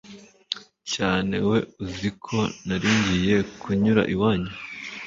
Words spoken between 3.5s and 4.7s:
kunyura iwanyu